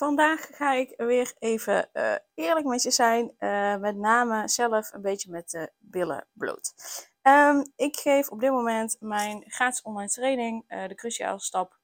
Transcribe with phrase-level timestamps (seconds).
[0.00, 3.34] Vandaag ga ik weer even uh, eerlijk met je zijn.
[3.38, 6.74] Uh, met name zelf een beetje met de billen bloot.
[7.22, 11.78] Um, ik geef op dit moment mijn gratis online training, uh, de cruciale stap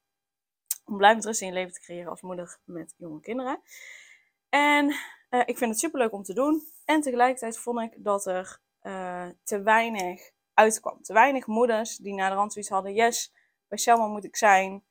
[0.85, 3.61] om blijvend rust in je leven te creëren als moeder met jonge kinderen.
[4.49, 4.95] En
[5.45, 6.61] ik vind het super leuk om te doen.
[6.85, 8.59] En tegelijkertijd vond ik dat er
[9.43, 11.01] te weinig uitkwam.
[11.01, 13.33] Te weinig moeders die naar de rand zoiets hadden: yes,
[13.67, 14.83] bij Selma moet ik zijn.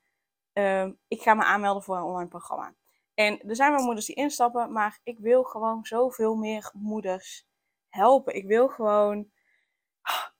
[0.53, 2.75] Ehm, ik ga me aanmelden voor een online programma.
[3.17, 7.47] En er zijn wel moeders die instappen, maar ik wil gewoon zoveel meer moeders
[7.89, 8.35] helpen.
[8.35, 9.31] Ik wil gewoon,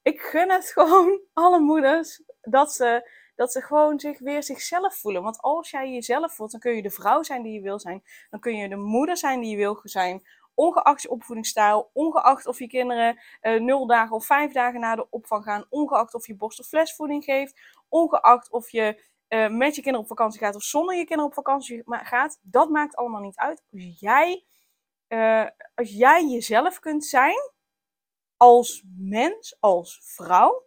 [0.03, 5.23] ik gun het gewoon alle moeders dat ze, dat ze gewoon zich weer zichzelf voelen.
[5.23, 8.03] Want als jij jezelf voelt, dan kun je de vrouw zijn die je wil zijn.
[8.31, 10.23] Dan kun je de moeder zijn die je wil zijn.
[10.55, 15.11] Ongeacht je opvoedingsstijl, ongeacht of je kinderen uh, nul dagen of vijf dagen naar de
[15.11, 19.83] opvang gaan, ongeacht of je borst- of flesvoeding geeft, ongeacht of je uh, met je
[19.83, 23.37] kinderen op vakantie gaat of zonder je kinderen op vakantie gaat, dat maakt allemaal niet
[23.37, 23.63] uit.
[23.73, 24.45] Als jij,
[25.09, 27.55] uh, als jij jezelf kunt zijn
[28.37, 30.67] als mens, als vrouw,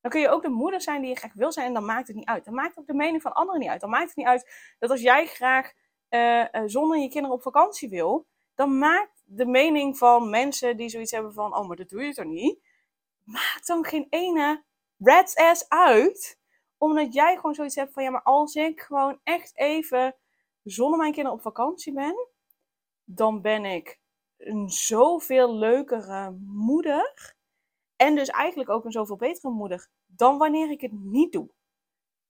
[0.00, 2.06] dan kun je ook de moeder zijn die je graag wil zijn en dan maakt
[2.06, 2.44] het niet uit.
[2.44, 3.80] Dan maakt ook de mening van anderen niet uit.
[3.80, 5.72] Dan maakt het niet uit dat als jij graag
[6.10, 11.10] uh, zonder je kinderen op vakantie wil, dan maakt de mening van mensen die zoiets
[11.10, 12.58] hebben van, oh, maar dat doe je toch niet?
[13.22, 14.64] Maakt dan geen ene
[14.98, 16.38] rat's ass uit
[16.84, 20.16] omdat jij gewoon zoiets hebt van, ja, maar als ik gewoon echt even
[20.62, 22.28] zonder mijn kinderen op vakantie ben,
[23.04, 24.00] dan ben ik
[24.36, 27.36] een zoveel leukere moeder.
[27.96, 31.50] En dus eigenlijk ook een zoveel betere moeder dan wanneer ik het niet doe.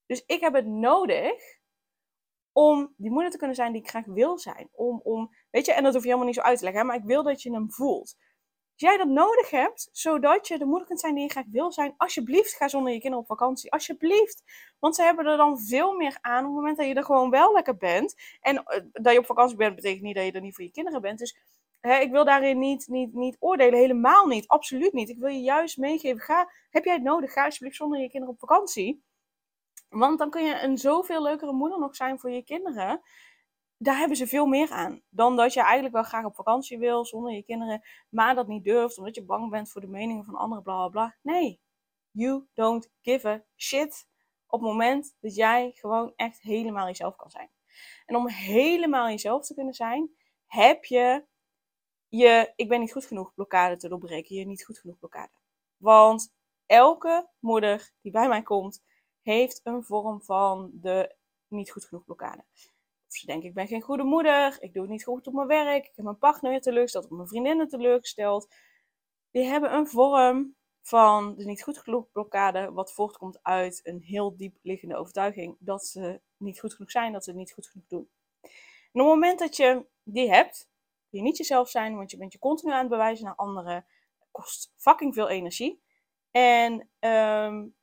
[0.06, 1.58] Dus ik heb het nodig
[2.52, 4.68] om die moeder te kunnen zijn die ik graag wil zijn.
[4.72, 6.96] Om, om, weet je, en dat hoef je helemaal niet zo uit te leggen, maar
[6.96, 8.16] ik wil dat je hem voelt.
[8.74, 11.72] Als jij dat nodig hebt, zodat je de moeder kunt zijn die je graag wil
[11.72, 13.72] zijn, alsjeblieft ga zonder je kinderen op vakantie.
[13.72, 14.42] Alsjeblieft.
[14.78, 17.30] Want ze hebben er dan veel meer aan op het moment dat je er gewoon
[17.30, 18.14] wel lekker bent.
[18.40, 20.70] En uh, dat je op vakantie bent, betekent niet dat je er niet voor je
[20.70, 21.18] kinderen bent.
[21.18, 21.38] Dus
[21.80, 24.48] hè, ik wil daarin niet, niet, niet oordelen, helemaal niet.
[24.48, 25.08] Absoluut niet.
[25.08, 28.34] Ik wil je juist meegeven, ga, heb jij het nodig, ga alsjeblieft zonder je kinderen
[28.34, 29.02] op vakantie.
[29.88, 33.00] Want dan kun je een zoveel leukere moeder nog zijn voor je kinderen
[33.76, 35.02] daar hebben ze veel meer aan.
[35.08, 38.64] Dan dat je eigenlijk wel graag op vakantie wil zonder je kinderen, maar dat niet
[38.64, 41.16] durft omdat je bang bent voor de meningen van anderen, bla bla bla.
[41.22, 41.60] Nee,
[42.10, 44.06] you don't give a shit
[44.46, 47.50] op het moment dat jij gewoon echt helemaal jezelf kan zijn.
[48.06, 50.10] En om helemaal jezelf te kunnen zijn,
[50.46, 51.24] heb je
[52.08, 55.32] je ik ben niet goed genoeg blokkade te doorbreken, je niet goed genoeg blokkade.
[55.76, 56.32] Want
[56.66, 58.82] elke moeder die bij mij komt,
[59.22, 61.16] heeft een vorm van de
[61.48, 62.44] niet goed genoeg blokkade.
[63.14, 65.46] Of ze denken, ik ben geen goede moeder, ik doe het niet goed op mijn
[65.46, 68.54] werk, ik heb mijn partner weer teleurgesteld, of mijn vriendinnen teleurgesteld.
[69.30, 74.36] Die hebben een vorm van de niet goed genoeg blokkade, wat voortkomt uit een heel
[74.36, 77.86] diep liggende overtuiging dat ze niet goed genoeg zijn, dat ze het niet goed genoeg
[77.88, 78.08] doen.
[78.42, 80.68] En op het moment dat je die hebt,
[81.08, 83.86] je niet jezelf zijn, want je bent je continu aan het bewijzen naar anderen.
[84.30, 85.82] kost fucking veel energie.
[86.30, 87.74] En um,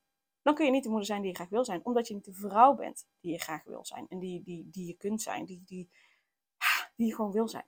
[0.42, 1.86] dan kun je niet de moeder zijn die je graag wil zijn.
[1.86, 4.08] Omdat je niet de vrouw bent die je graag wil zijn.
[4.08, 5.46] En die, die, die je kunt zijn.
[5.46, 5.90] Die, die,
[6.96, 7.66] die je gewoon wil zijn.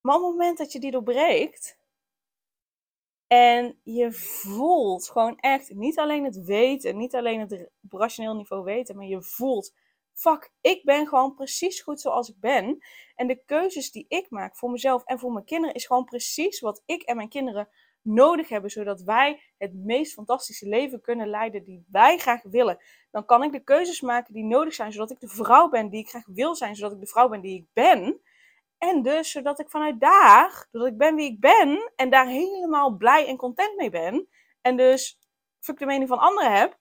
[0.00, 1.78] Maar op het moment dat je die doorbreekt.
[3.26, 6.96] En je voelt gewoon echt niet alleen het weten.
[6.96, 8.96] Niet alleen het rationeel niveau weten.
[8.96, 9.74] Maar je voelt.
[10.12, 12.78] Fuck, ik ben gewoon precies goed zoals ik ben.
[13.14, 16.60] En de keuzes die ik maak voor mezelf en voor mijn kinderen is gewoon precies
[16.60, 17.68] wat ik en mijn kinderen
[18.08, 22.78] nodig hebben, zodat wij het meest fantastische leven kunnen leiden die wij graag willen.
[23.10, 26.00] Dan kan ik de keuzes maken die nodig zijn, zodat ik de vrouw ben die
[26.00, 28.20] ik graag wil zijn, zodat ik de vrouw ben die ik ben.
[28.78, 32.96] En dus zodat ik vanuit daar, doordat ik ben wie ik ben en daar helemaal
[32.96, 34.28] blij en content mee ben,
[34.60, 35.18] en dus
[35.60, 36.78] fuck de mening van anderen heb,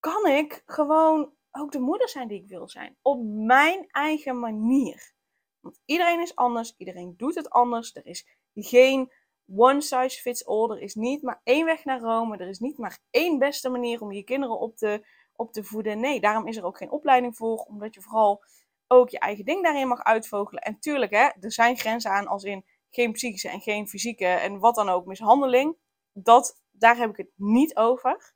[0.00, 2.96] kan ik gewoon ook de moeder zijn die ik wil zijn.
[3.02, 5.12] Op mijn eigen manier.
[5.60, 7.94] Want iedereen is anders, iedereen doet het anders.
[7.94, 9.12] Er is geen
[9.48, 10.70] one size fits all.
[10.70, 12.36] Er is niet maar één weg naar Rome.
[12.36, 16.00] Er is niet maar één beste manier om je kinderen op te, op te voeden.
[16.00, 17.56] Nee, daarom is er ook geen opleiding voor.
[17.56, 18.42] Omdat je vooral
[18.86, 20.62] ook je eigen ding daarin mag uitvogelen.
[20.62, 24.58] En tuurlijk, hè, er zijn grenzen aan als in geen psychische en geen fysieke en
[24.58, 25.76] wat dan ook mishandeling.
[26.12, 28.34] Dat, daar heb ik het niet over.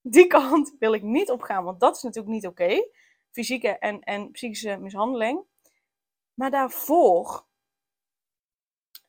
[0.00, 2.88] Die kant wil ik niet op gaan, want dat is natuurlijk niet oké.
[3.30, 5.44] fysieke en, en psychische mishandeling.
[6.34, 7.46] Maar daarvoor,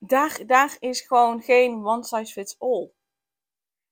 [0.07, 2.91] daar, is gewoon geen one size fits all.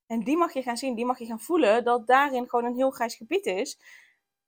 [0.06, 2.76] En die mag je gaan zien, die mag je gaan voelen, dat daarin gewoon een
[2.76, 3.78] heel grijs gebied is.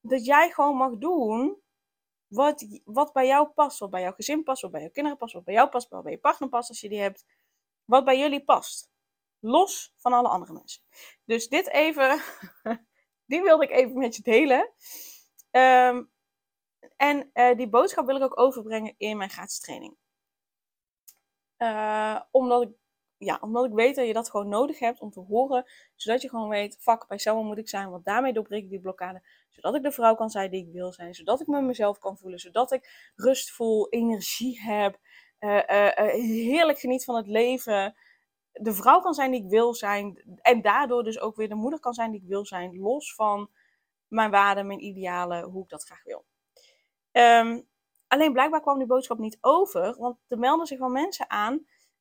[0.01, 1.61] Dat jij gewoon mag doen
[2.27, 5.33] wat, wat bij jou past, wat bij jouw gezin past, wat bij jouw kinderen past,
[5.33, 7.25] wat bij jou past, wat bij je partner past als je die hebt.
[7.85, 8.89] Wat bij jullie past.
[9.39, 10.81] Los van alle andere mensen.
[11.25, 12.21] Dus dit even,
[13.31, 14.73] die wilde ik even met je delen.
[15.51, 16.03] Ehm,
[16.95, 19.97] en uh, die boodschap wil ik ook overbrengen in mijn gratis training.
[21.57, 22.69] Uh, omdat, ik,
[23.17, 25.65] ja, omdat ik weet dat je dat gewoon nodig hebt om te horen.
[25.95, 27.89] Zodat je gewoon weet, fuck, bij zomaar moet ik zijn.
[27.89, 29.23] Want daarmee doorbreek ik die blokkade.
[29.49, 31.13] Zodat ik de vrouw kan zijn die ik wil zijn.
[31.13, 32.39] Zodat ik me mezelf kan voelen.
[32.39, 34.99] Zodat ik rust voel, energie heb.
[35.39, 35.59] Uh,
[36.11, 37.95] heerlijk geniet van het leven
[38.59, 40.37] de vrouw kan zijn die ik wil zijn.
[40.41, 42.79] En daardoor dus ook weer de moeder kan zijn die ik wil zijn.
[42.79, 43.49] Los van
[44.07, 46.25] mijn waarden, mijn idealen, hoe ik dat graag wil.
[47.11, 47.66] Um,
[48.07, 49.95] alleen blijkbaar kwam die boodschap niet over.
[49.97, 51.53] Want er melden zich wel mensen aan.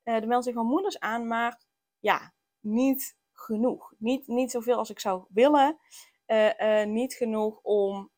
[0.05, 1.27] Uh, er melden zich wel moeders aan.
[1.27, 1.63] Maar
[1.99, 3.95] ja, niet genoeg.
[3.99, 5.79] Niet, niet zoveel als ik zou willen.
[6.27, 8.11] Uh, uh, niet genoeg om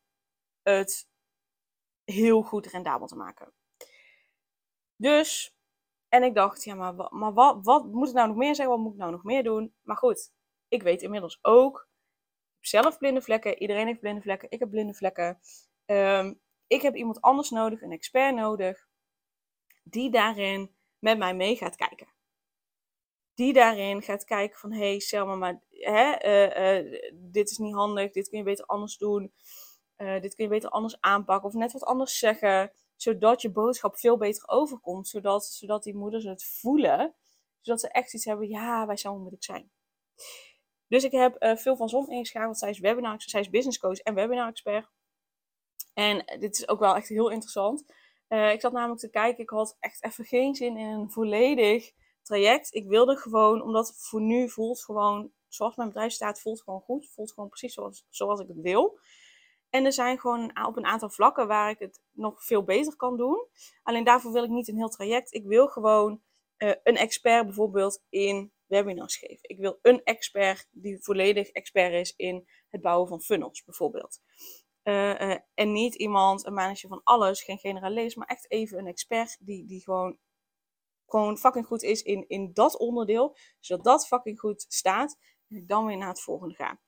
[0.62, 1.08] het
[2.05, 3.52] heel goed rendabel te maken.
[4.96, 5.56] Dus
[6.08, 8.75] en ik dacht, ja, maar, maar wat, wat moet ik nou nog meer zeggen?
[8.75, 9.75] Wat moet ik nou nog meer doen?
[9.82, 10.32] Maar goed,
[10.69, 11.76] ik weet inmiddels ook.
[11.79, 13.58] Ik heb zelf blinde vlekken.
[13.58, 14.50] Iedereen heeft blinde vlekken.
[14.50, 15.41] Ik heb blinde vlekken.
[15.87, 18.88] Um, ik heb iemand anders nodig, een expert nodig,
[19.82, 22.09] die daarin met mij mee gaat kijken.
[23.35, 27.75] Die daarin gaat kijken van, hé hey, Selma, maar hè, uh, uh, dit is niet
[27.75, 29.32] handig, dit kun je beter anders doen.
[29.97, 33.99] Uh, dit kun je beter anders aanpakken of net wat anders zeggen zodat je boodschap
[33.99, 35.09] veel beter overkomt.
[35.09, 37.15] Zodat, zodat die moeders het voelen.
[37.61, 39.70] Zodat ze echt iets hebben, ja, wij zijn moet ik zijn.
[40.87, 42.59] Dus ik heb veel van Zon ingeschakeld.
[42.59, 44.88] Zij is webinar, zij is business coach en webinar expert.
[45.98, 47.84] En dit is ook wel echt heel interessant.
[48.28, 51.92] Uh, ik zat namelijk te kijken, ik had echt even geen zin in een volledig
[52.22, 52.74] traject.
[52.74, 57.08] Ik wilde gewoon, omdat voor nu voelt gewoon, zoals mijn bedrijf staat, voelt gewoon goed.
[57.08, 58.98] Voelt gewoon precies zoals, zoals ik het wil.
[59.70, 63.16] En er zijn gewoon op een aantal vlakken waar ik het nog veel beter kan
[63.16, 63.46] doen.
[63.82, 65.34] Alleen daarvoor wil ik niet een heel traject.
[65.34, 66.22] Ik wil gewoon
[66.58, 69.38] uh, een expert bijvoorbeeld in webinars geven.
[69.48, 74.20] Ik wil een expert die volledig expert is in het bouwen van funnels bijvoorbeeld.
[74.84, 78.86] Uh, uh, en niet iemand, een manager van alles, geen generalist, maar echt even een
[78.86, 80.19] expert die, die gewoon,
[81.06, 83.36] gewoon fucking goed is in, in dat onderdeel.
[83.60, 85.19] Zodat dat fucking goed staat.
[85.48, 86.80] En ik dan weer naar het volgende ga.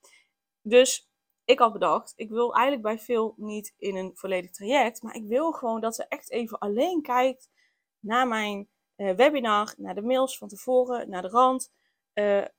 [0.63, 1.11] Dus
[1.45, 5.25] ik had bedacht, ik wil eigenlijk bij veel niet in een volledig traject, maar ik
[5.27, 7.51] wil gewoon dat ze echt even alleen kijkt
[7.99, 11.73] naar mijn uh, webinar, naar de mails van tevoren, naar de rand,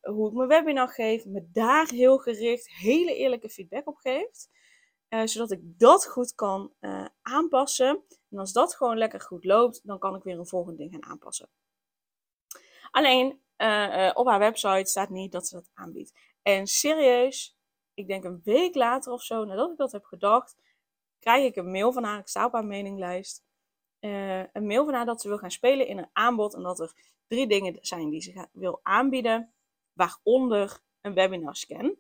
[0.01, 4.50] hoe ik mijn webinar geef, me daar heel gericht hele eerlijke feedback op geeft,
[5.13, 6.74] uh, zodat ik dat goed kan
[7.22, 8.04] aanpassen.
[8.30, 11.06] En als dat gewoon lekker goed loopt, dan kan ik weer een volgend ding gaan
[11.06, 11.50] aanpassen.
[12.92, 13.42] Alleen
[14.13, 16.13] op haar website staat niet dat ze dat aanbiedt.
[16.42, 17.58] En serieus,
[17.94, 20.56] ik denk een week later of zo, nadat ik dat heb gedacht,
[21.19, 22.19] krijg ik een mail van haar.
[22.19, 23.44] Ik sta op haar meninglijst.
[24.00, 26.54] Een mail van haar dat ze wil gaan spelen in een aanbod.
[26.54, 26.94] En dat er
[27.28, 29.54] drie dingen zijn die ze wil aanbieden.
[29.94, 31.96] Waaronder een webinar scan.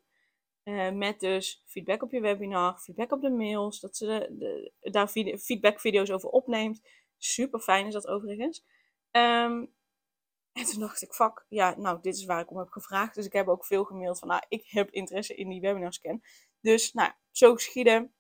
[0.63, 3.79] Uh, met dus feedback op je webinar, feedback op de mails.
[3.79, 6.81] Dat ze daar video, feedback video's over opneemt.
[7.17, 8.65] Super fijn is dat overigens.
[9.11, 9.73] Um,
[10.53, 13.15] en toen dacht ik, fuck, ja, nou, dit is waar ik om heb gevraagd.
[13.15, 16.23] Dus ik heb ook veel gemaild van, nou, ik heb interesse in die webinarscan.
[16.61, 18.13] Dus, nou, zo geschieden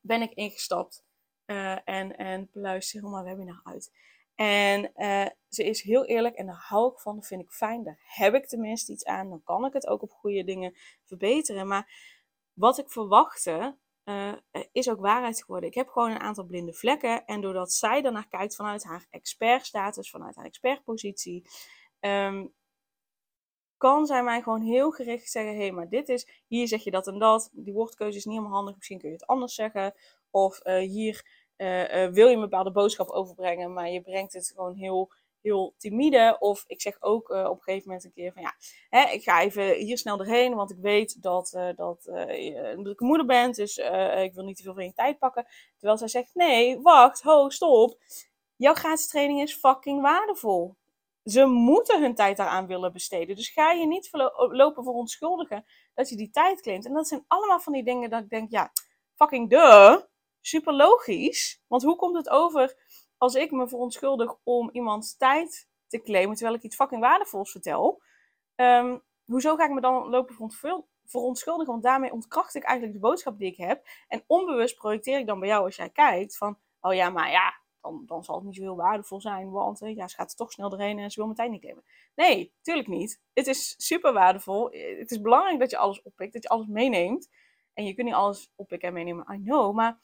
[0.00, 1.04] ben ik ingestapt
[1.46, 3.92] uh, en, en beluister helemaal webinar uit.
[4.40, 7.82] En uh, ze is heel eerlijk en daar hou ik van, dat vind ik fijn.
[7.82, 9.28] Daar heb ik tenminste iets aan.
[9.28, 11.66] Dan kan ik het ook op goede dingen verbeteren.
[11.66, 11.92] Maar
[12.52, 14.32] wat ik verwachtte, uh,
[14.72, 15.68] is ook waarheid geworden.
[15.68, 17.24] Ik heb gewoon een aantal blinde vlekken.
[17.24, 21.48] En doordat zij daarnaar kijkt vanuit haar expertstatus, vanuit haar expertpositie,
[22.00, 22.54] um,
[23.76, 26.90] kan zij mij gewoon heel gericht zeggen: hé, hey, maar dit is, hier zeg je
[26.90, 27.50] dat en dat.
[27.52, 29.94] Die woordkeuze is niet helemaal handig, misschien kun je het anders zeggen.
[30.30, 35.12] Of hier uh, wil je een bepaalde boodschap overbrengen, maar je brengt het gewoon heel
[35.40, 36.36] heel timide.
[36.38, 38.54] Of ik zeg ook uh, op een gegeven moment een keer van ja,
[38.88, 43.00] hè, ik ga even hier snel doorheen, want ik weet dat, dat, uh, dat ik
[43.00, 43.78] moeder ben, dus
[44.22, 45.46] ik wil niet te veel van je tijd pakken.
[45.76, 47.98] Terwijl zij zegt, nee, wacht, ho, stop.
[48.56, 50.76] Jouw gratis training is fucking waardevol.
[51.24, 53.36] Ze moeten hun tijd daaraan willen besteden.
[53.36, 54.08] Dus ga je niet
[54.50, 55.64] lopen verontschuldigen
[55.94, 56.86] dat je die tijd claimt.
[56.86, 58.72] En dat zijn allemaal van die dingen dat ik denk, ja,
[59.14, 60.08] fucking de,
[60.40, 61.62] super logisch.
[61.66, 62.76] Want hoe komt het over
[63.16, 68.02] als ik me verontschuldig om iemands tijd te claimen terwijl ik iets fucking waardevols vertel,
[68.56, 70.34] um, hoezo ga ik me dan lopen
[71.04, 73.86] verontschuldigen, want daarmee ontkracht ik eigenlijk de boodschap die ik heb.
[74.08, 77.60] En onbewust projecteer ik dan bij jou als jij kijkt van, oh ja, maar ja,
[77.80, 80.52] dan, dan zal het niet zo heel waardevol zijn, want ja, ze gaat er toch
[80.52, 81.84] snel doorheen en ze wil mijn tijd niet nemen.
[82.14, 83.20] Nee, tuurlijk niet.
[83.32, 84.70] Het is super waardevol.
[84.70, 87.28] Het is belangrijk dat je alles oppikt, dat je alles meeneemt.
[87.74, 90.00] En je kunt niet alles oppikken en meenemen, I know, maar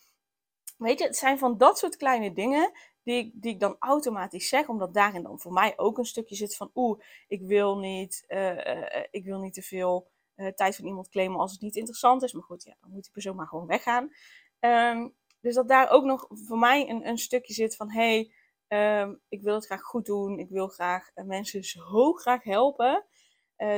[0.77, 4.49] weet je, het zijn van dat soort kleine dingen die ik, die ik dan automatisch
[4.49, 8.25] zeg, omdat daarin dan voor mij ook een stukje zit van, oeh, ik wil niet,
[8.29, 10.11] uh, ik wil niet te veel
[10.55, 12.33] tijd van iemand claimen als het niet interessant is.
[12.33, 14.13] Maar goed, ja, dan moet die persoon maar gewoon weggaan.
[14.61, 18.33] Um, dus dat daar ook nog voor mij een, een stukje zit van, hey,
[18.69, 20.39] um, ik wil het graag goed doen.
[20.39, 23.05] Ik wil graag mensen zo graag helpen.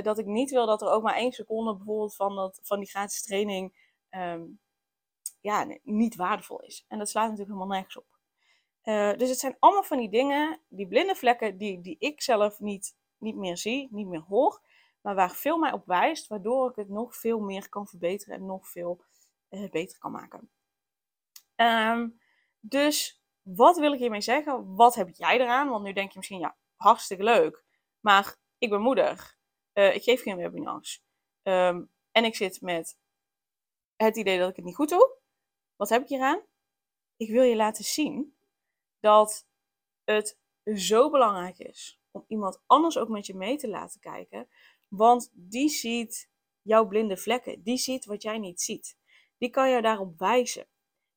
[0.02, 2.88] Dat ik niet wil dat er ook maar één seconde bijvoorbeeld van, dat, van die
[2.88, 4.60] gratis training um,
[5.82, 6.84] niet waardevol is.
[6.88, 8.06] En dat slaat natuurlijk helemaal nergens op.
[8.84, 12.58] Uh, dus het zijn allemaal van die dingen, die blinde vlekken, die, die ik zelf
[12.58, 14.62] niet, niet meer zie, niet meer hoor.
[15.00, 18.46] Maar waar veel mij op wijst, waardoor ik het nog veel meer kan verbeteren en
[18.46, 19.04] nog veel
[19.50, 20.50] uh, beter kan maken.
[21.56, 22.20] Um,
[22.60, 24.74] dus wat wil ik hiermee zeggen?
[24.74, 25.68] Wat heb jij eraan?
[25.68, 27.64] Want nu denk je misschien, ja, hartstikke leuk.
[28.00, 29.38] Maar ik ben moeder.
[29.74, 31.04] Uh, ik geef geen webinars.
[31.42, 32.98] Um, en ik zit met
[33.96, 35.17] het idee dat ik het niet goed doe.
[35.78, 36.40] Wat heb ik hieraan?
[37.16, 38.36] Ik wil je laten zien
[39.00, 39.48] dat
[40.04, 40.38] het
[40.74, 44.48] zo belangrijk is om iemand anders ook met je mee te laten kijken.
[44.88, 46.30] Want die ziet
[46.62, 47.62] jouw blinde vlekken.
[47.62, 48.98] Die ziet wat jij niet ziet.
[49.38, 50.66] Die kan jou daarop wijzen.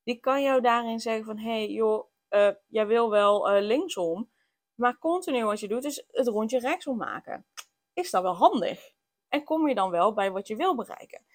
[0.04, 4.32] Die kan jou daarin zeggen van, hé hey, joh, uh, jij wil wel uh, linksom.
[4.76, 7.46] Maar continu wat je doet is het rondje rechtsom maken.
[7.94, 8.94] Is dat wel handig?
[9.28, 11.26] En kom je dan wel bij wat je wil bereiken?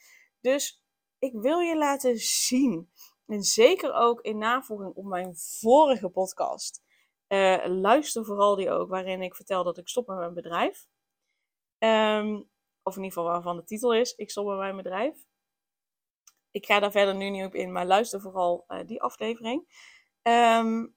[0.40, 0.82] Dus
[1.18, 2.90] ik wil je laten zien.
[3.26, 6.82] En zeker ook in navolging op mijn vorige podcast.
[7.28, 10.86] Uh, luister vooral die ook, waarin ik vertel dat ik stop met mijn bedrijf.
[11.78, 12.50] Um,
[12.82, 15.26] of in ieder geval waarvan de titel is: Ik stop met mijn bedrijf.
[16.50, 19.84] Ik ga daar verder nu niet op in, maar luister vooral uh, die aflevering.
[20.22, 20.96] Um,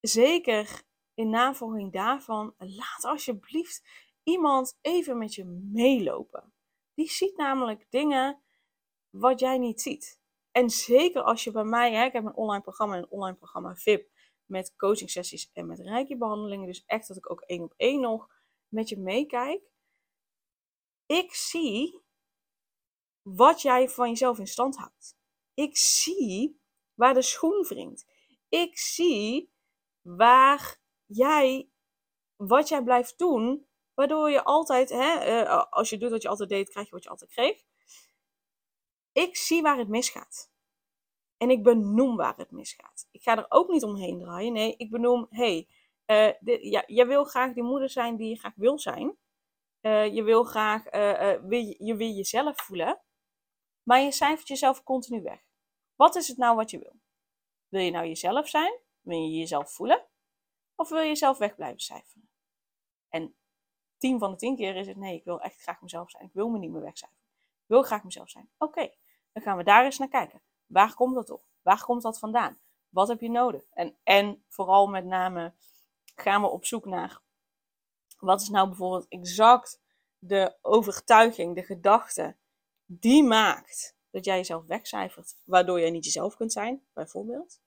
[0.00, 0.82] zeker
[1.14, 3.82] in navolging daarvan, laat alsjeblieft
[4.22, 6.52] iemand even met je meelopen.
[6.94, 8.42] Die ziet namelijk dingen
[9.10, 10.20] wat jij niet ziet.
[10.50, 13.74] En zeker als je bij mij, hè, ik heb een online programma, een online programma
[13.74, 14.10] VIP
[14.44, 16.66] met coaching sessies en met reiki behandelingen.
[16.66, 18.28] Dus echt dat ik ook één op één nog
[18.68, 19.62] met je meekijk.
[21.06, 22.00] Ik zie
[23.22, 25.16] wat jij van jezelf in stand houdt.
[25.54, 26.60] Ik zie
[26.94, 28.06] waar de schoen wringt.
[28.48, 29.52] Ik zie
[30.00, 31.70] waar jij,
[32.36, 36.48] wat jij blijft doen, waardoor je altijd, hè, eh, als je doet wat je altijd
[36.48, 37.62] deed, krijg je wat je altijd kreeg.
[39.20, 40.50] Ik zie waar het misgaat.
[41.36, 43.08] En ik benoem waar het misgaat.
[43.10, 44.52] Ik ga er ook niet omheen draaien.
[44.52, 45.68] Nee, ik benoem, hey,
[46.06, 49.16] uh, ja, jij wil graag die moeder zijn die je graag wil zijn.
[49.80, 53.00] Uh, je wil graag, uh, wil je, je wil jezelf voelen.
[53.82, 55.40] Maar je cijfert jezelf continu weg.
[55.96, 57.00] Wat is het nou wat je wil?
[57.68, 58.78] Wil je nou jezelf zijn?
[59.00, 60.06] Wil je jezelf voelen?
[60.74, 62.28] Of wil je jezelf weg blijven cijferen?
[63.08, 63.34] En
[63.98, 66.24] tien van de tien keer is het nee, ik wil echt graag mezelf zijn.
[66.24, 67.24] Ik wil me niet meer wegcijferen.
[67.38, 68.50] Ik wil graag mezelf zijn.
[68.58, 68.90] Oké,
[69.32, 70.42] dan gaan we daar eens naar kijken.
[70.66, 71.44] Waar komt dat op?
[71.62, 72.58] Waar komt dat vandaan?
[72.88, 73.62] Wat heb je nodig?
[73.72, 75.54] En, en vooral met name
[76.14, 77.20] gaan we op zoek naar
[78.18, 79.80] wat is nou bijvoorbeeld exact
[80.18, 82.36] de overtuiging, de gedachte
[82.86, 87.60] die maakt dat jij jezelf wegcijfert, waardoor jij niet jezelf kunt zijn, bijvoorbeeld.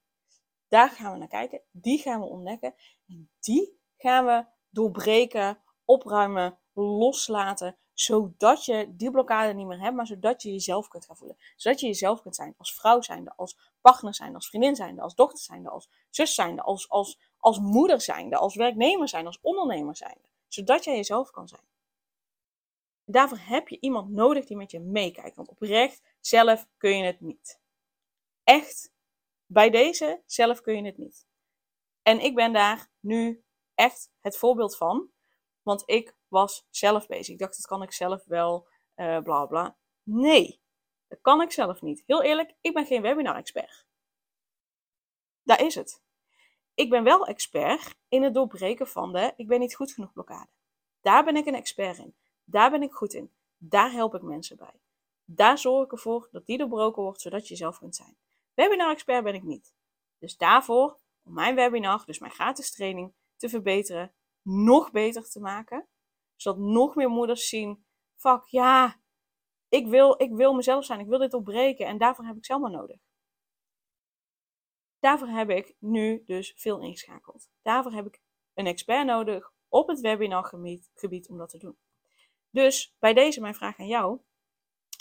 [0.68, 2.74] Daar gaan we naar kijken, die gaan we ontdekken
[3.06, 10.06] en die gaan we doorbreken, opruimen, loslaten, zodat je die blokkade niet meer hebt, maar
[10.06, 11.36] zodat je jezelf kunt gaan voelen.
[11.56, 15.14] Zodat je jezelf kunt zijn als vrouw zijnde, als partner zijnde, als vriendin zijnde, als
[15.14, 19.96] dochter zijnde, als zus zijnde, als, als, als moeder zijnde, als werknemer zijnde, als ondernemer
[19.96, 20.28] zijnde.
[20.48, 21.62] Zodat jij jezelf kan zijn.
[23.04, 25.36] Daarvoor heb je iemand nodig die met je meekijkt.
[25.36, 27.60] Want oprecht, zelf kun je het niet.
[28.44, 28.92] Echt,
[29.46, 31.26] bij deze, zelf kun je het niet.
[32.02, 35.13] En ik ben daar nu echt het voorbeeld van.
[35.64, 37.32] Want ik was zelf bezig.
[37.34, 39.76] Ik dacht, dat kan ik zelf wel, uh, bla bla.
[40.02, 40.60] Nee,
[41.08, 42.02] dat kan ik zelf niet.
[42.06, 43.86] Heel eerlijk, ik ben geen webinar-expert.
[45.42, 46.02] Daar is het.
[46.74, 50.48] Ik ben wel expert in het doorbreken van de ik ben niet goed genoeg blokkade.
[51.00, 52.14] Daar ben ik een expert in.
[52.44, 53.32] Daar ben ik goed in.
[53.56, 54.80] Daar help ik mensen bij.
[55.24, 58.16] Daar zorg ik ervoor dat die doorbroken wordt, zodat je jezelf kunt zijn.
[58.54, 59.74] Webinar-expert ben ik niet.
[60.18, 64.12] Dus daarvoor, om mijn webinar, dus mijn gratis training, te verbeteren,
[64.44, 65.88] nog beter te maken.
[66.36, 67.84] Zodat nog meer moeders zien,
[68.14, 69.00] fuck ja,
[69.68, 72.60] ik wil, ik wil mezelf zijn, ik wil dit doorbreken en daarvoor heb ik zelf
[72.60, 73.00] maar nodig.
[74.98, 77.48] Daarvoor heb ik nu dus veel ingeschakeld.
[77.62, 78.20] Daarvoor heb ik
[78.54, 81.78] een expert nodig op het webinargebied gebied om dat te doen.
[82.50, 84.20] Dus bij deze mijn vraag aan jou.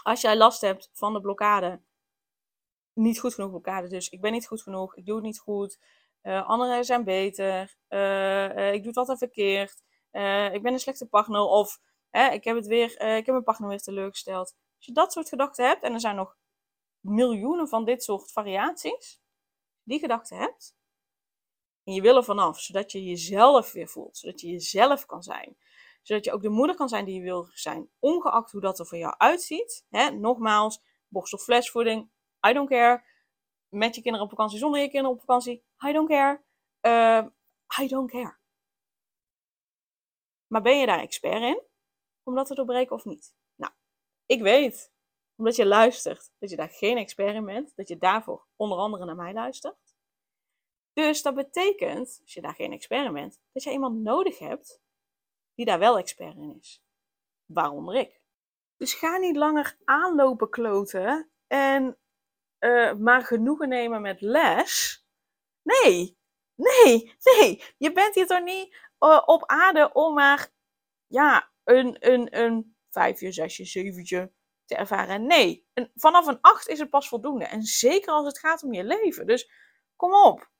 [0.03, 1.81] Als jij last hebt van de blokkade,
[2.93, 5.79] niet goed genoeg blokkade, dus ik ben niet goed genoeg, ik doe het niet goed,
[6.23, 9.83] uh, anderen zijn beter, uh, ik doe het altijd verkeerd,
[10.53, 11.79] ik ben een slechte partner of
[12.31, 14.55] ik, heb het weer, ik heb mijn partner weer teleurgesteld.
[14.77, 16.37] Als je dat soort gedachten hebt, en er zijn nog
[16.99, 19.21] miljoenen van dit soort variaties,
[19.83, 20.75] die gedachten hebt,
[21.83, 25.57] en je wil er vanaf, zodat je jezelf weer voelt, zodat je jezelf kan zijn,
[26.01, 28.85] zodat je ook de moeder kan zijn die je wil zijn, ongeacht hoe dat er
[28.85, 29.85] voor jou uitziet.
[29.89, 30.09] Hè?
[30.09, 32.11] Nogmaals, of flesvoeding,
[32.47, 33.03] I don't care.
[33.67, 36.43] Met je kinderen op vakantie, zonder je kinderen op vakantie, I don't care.
[36.81, 37.27] Uh,
[37.79, 38.37] I don't care.
[40.47, 41.61] Maar ben je daar expert in?
[42.23, 43.35] Om dat te doorbreken of niet?
[43.55, 43.73] Nou,
[44.25, 44.93] ik weet,
[45.35, 47.75] omdat je luistert, dat je daar geen expert bent.
[47.75, 49.95] Dat je daarvoor onder andere naar mij luistert.
[50.93, 54.81] Dus dat betekent, als je daar geen expert bent, dat je iemand nodig hebt
[55.55, 56.83] die daar wel expert in is.
[57.45, 58.21] Waaronder ik.
[58.77, 61.97] Dus ga niet langer aanlopen kloten en
[62.59, 65.02] uh, maar genoegen nemen met les.
[65.63, 66.17] Nee,
[66.55, 67.63] nee, nee.
[67.77, 70.49] Je bent hier toch niet uh, op aarde om maar
[71.07, 74.31] ja, een, een, een vijfje, zesje, zeventje
[74.65, 75.25] te ervaren.
[75.25, 77.45] Nee, vanaf een acht is het pas voldoende.
[77.45, 79.27] En zeker als het gaat om je leven.
[79.27, 79.51] Dus
[79.95, 80.51] kom op.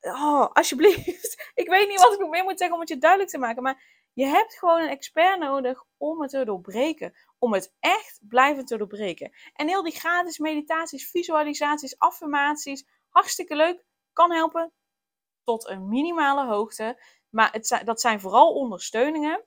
[0.00, 1.50] Oh, alsjeblieft.
[1.54, 3.62] Ik weet niet wat ik nog meer moet zeggen om het je duidelijk te maken.
[3.62, 3.82] Maar
[4.12, 7.14] je hebt gewoon een expert nodig om het te doorbreken.
[7.38, 9.32] Om het echt blijvend te doorbreken.
[9.52, 13.84] En heel die gratis meditaties, visualisaties, affirmaties, hartstikke leuk.
[14.16, 14.72] Kan helpen
[15.42, 17.02] tot een minimale hoogte.
[17.28, 19.44] Maar het, dat zijn vooral ondersteuningen.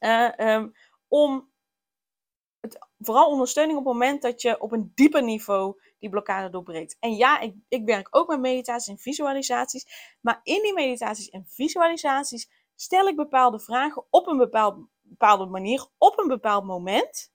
[0.00, 0.72] Uh, um,
[1.08, 1.52] om
[2.60, 6.96] het, vooral ondersteuning op het moment dat je op een dieper niveau die blokkade doorbreekt.
[7.00, 10.16] En ja, ik, ik werk ook met meditaties en visualisaties.
[10.20, 15.86] Maar in die meditaties en visualisaties stel ik bepaalde vragen op een bepaald, bepaalde manier,
[15.98, 17.32] op een bepaald moment.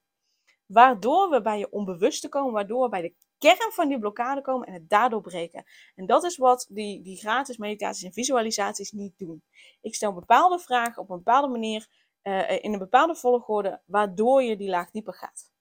[0.66, 3.14] Waardoor we bij je onbewuste komen, waardoor we bij de
[3.46, 5.64] kern van die blokkade komen en het daardoor breken.
[5.96, 9.44] En dat is wat die, die gratis meditaties en visualisaties niet doen.
[9.82, 11.88] Ik stel bepaalde vragen op een bepaalde manier,
[12.24, 15.54] uh, in een bepaalde volgorde, waardoor je die laag dieper gaat.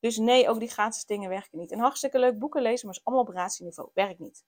[0.00, 1.72] Dus nee, ook die gratis dingen werken niet.
[1.72, 3.90] En hartstikke leuk boeken lezen, maar is allemaal op rationiveau.
[3.94, 4.44] Werkt niet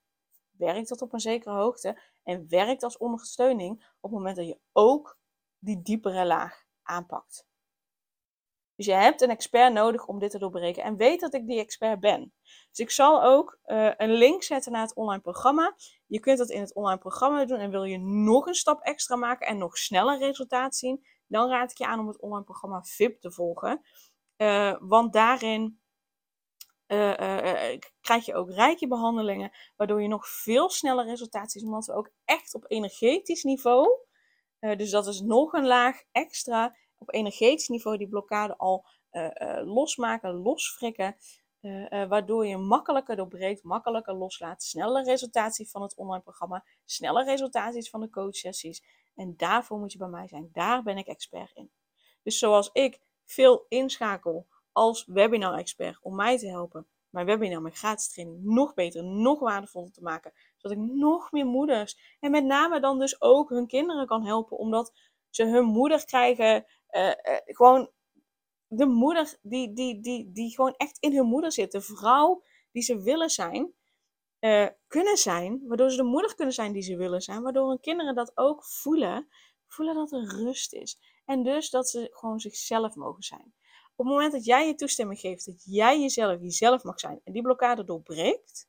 [0.57, 4.59] werkt dat op een zekere hoogte en werkt als ondersteuning op het moment dat je
[4.71, 5.19] ook
[5.59, 7.45] die diepere laag aanpakt.
[8.77, 10.83] Dus je hebt een expert nodig om dit te doorbreken.
[10.83, 12.33] En weet dat ik die expert ben.
[12.43, 15.75] Dus ik zal ook uh, een link zetten naar het online programma.
[16.05, 17.59] Je kunt dat in het online programma doen.
[17.59, 21.71] En wil je nog een stap extra maken en nog sneller resultaat zien, dan raad
[21.71, 23.81] ik je aan om het online programma VIP te volgen.
[24.37, 25.81] Uh, want daarin
[26.87, 31.93] uh, krijg je ook rijke behandelingen, waardoor je nog veel sneller resultaten ziet, omdat we
[31.93, 33.87] ook echt op energetisch niveau,
[34.59, 38.85] dus dat is nog een laag extra, op energetisch niveau die blokkade al
[39.63, 41.15] losmaken, losfrikken,
[41.89, 48.01] waardoor je makkelijker doorbreekt, makkelijker loslaat, sneller resultaten van het online programma, sneller resultaten van
[48.01, 48.83] de coachsessies.
[49.15, 50.49] En daarvoor moet je bij mij zijn.
[50.53, 51.71] Daar ben ik expert in.
[52.23, 58.09] Dus zoals ik veel inschakel als webinar-expert om mij te helpen mijn webinar, mijn gratis
[58.09, 60.33] training nog beter, nog waardevoller te maken.
[60.57, 64.57] Zodat ik nog meer moeders en met name dan dus ook hun kinderen kan helpen,
[64.57, 64.93] omdat
[65.29, 66.65] ze hun moeder krijgen,
[67.45, 67.89] gewoon
[68.67, 72.81] de moeder die, die, die, die gewoon echt in hun moeder zit, de vrouw die
[72.81, 73.73] ze willen zijn,
[74.39, 77.79] uh, kunnen zijn, waardoor ze de moeder kunnen zijn die ze willen zijn, waardoor hun
[77.79, 79.27] kinderen dat ook voelen,
[79.67, 80.99] voelen dat er rust is.
[81.25, 83.53] En dus dat ze gewoon zichzelf mogen zijn
[83.97, 87.33] op het moment dat jij je toestemming geeft, dat jij jezelf jezelf mag zijn en
[87.33, 88.67] die blokkade doorbreekt,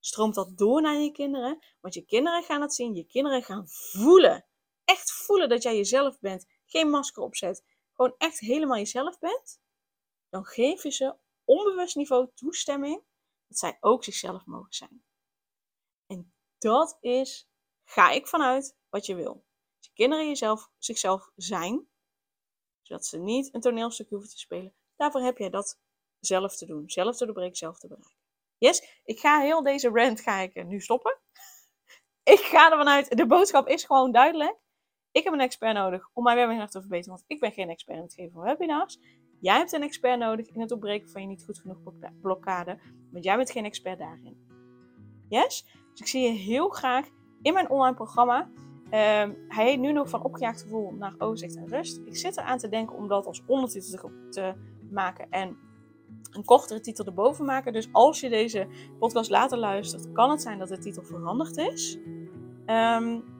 [0.00, 1.58] stroomt dat door naar je kinderen.
[1.80, 4.46] Want je kinderen gaan het zien, je kinderen gaan voelen.
[4.84, 6.46] Echt voelen dat jij jezelf bent.
[6.66, 7.64] Geen masker opzet.
[7.94, 9.60] Gewoon echt helemaal jezelf bent.
[10.28, 13.02] Dan geef je ze onbewust niveau toestemming
[13.48, 15.04] dat zij ook zichzelf mogen zijn.
[16.06, 17.48] En dat is,
[17.84, 19.44] ga ik vanuit, wat je wil.
[19.76, 21.88] Als je kinderen jezelf, zichzelf zijn,
[22.82, 24.74] zodat ze niet een toneelstuk hoeven te spelen.
[24.96, 25.80] Daarvoor heb jij dat
[26.20, 26.90] zelf te doen.
[26.90, 28.16] Zelf te doorbreken, zelf te bereiken.
[28.58, 31.18] Yes, ik ga heel deze rant ga ik nu stoppen.
[32.22, 34.58] Ik ga ervan uit, de boodschap is gewoon duidelijk.
[35.16, 37.96] Ik heb een expert nodig om mijn webinar te verbeteren, want ik ben geen expert
[37.96, 39.00] in het geven van webinars.
[39.40, 41.78] Jij hebt een expert nodig in het opbreken van je niet goed genoeg
[42.20, 42.78] blokkade,
[43.10, 44.36] want jij bent geen expert daarin.
[45.28, 45.64] Yes?
[45.90, 47.08] Dus ik zie je heel graag
[47.42, 48.50] in mijn online programma.
[48.90, 52.00] Ehm, hij heet nu nog van opgejaagd gevoel naar overzicht en rust.
[52.04, 54.54] Ik zit eraan te denken om dat als ondertitel te
[54.90, 55.56] maken en
[56.30, 57.72] een kortere titel erboven maken.
[57.72, 58.66] Dus als je deze
[58.98, 61.98] podcast later luistert, kan het zijn dat de titel veranderd is.
[62.66, 63.34] Um,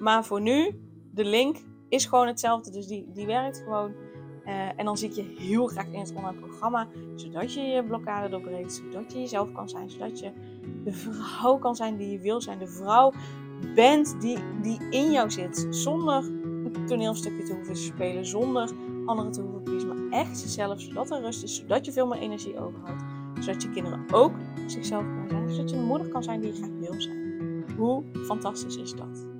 [0.00, 0.80] maar voor nu,
[1.10, 1.56] de link
[1.88, 3.92] is gewoon hetzelfde, dus die, die werkt gewoon.
[4.44, 8.28] Eh, en dan ik je heel graag in het online programma, zodat je je blokkade
[8.28, 10.30] doorbreekt, zodat je jezelf kan zijn, zodat je
[10.84, 13.12] de vrouw kan zijn die je wil zijn, de vrouw
[13.74, 18.70] bent die, die in jou zit, zonder een toneelstukje te hoeven spelen, zonder
[19.06, 22.18] anderen te hoeven pleasen, maar echt jezelf, zodat er rust is, zodat je veel meer
[22.18, 23.02] energie overhoudt,
[23.40, 24.32] zodat je kinderen ook
[24.66, 27.64] zichzelf kunnen zijn, zodat je een moeder kan zijn die je graag wil zijn.
[27.76, 29.39] Hoe fantastisch is dat?